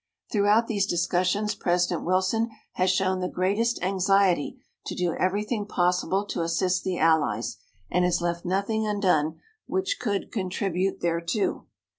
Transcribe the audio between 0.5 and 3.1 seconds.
these discussions President Wilson has